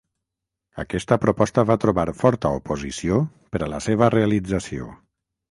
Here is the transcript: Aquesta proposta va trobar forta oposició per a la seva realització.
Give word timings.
Aquesta 0.83 1.17
proposta 1.25 1.63
va 1.71 1.77
trobar 1.83 2.05
forta 2.23 2.53
oposició 2.61 3.21
per 3.53 3.63
a 3.67 3.69
la 3.75 3.83
seva 3.91 4.11
realització. 4.17 4.91